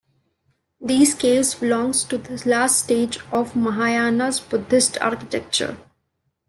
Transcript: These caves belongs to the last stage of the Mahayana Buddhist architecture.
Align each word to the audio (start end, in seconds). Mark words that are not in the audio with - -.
These 0.83 1.13
caves 1.13 1.53
belongs 1.53 2.03
to 2.05 2.17
the 2.17 2.41
last 2.49 2.85
stage 2.85 3.19
of 3.31 3.53
the 3.53 3.59
Mahayana 3.59 4.33
Buddhist 4.49 4.99
architecture. 4.99 5.77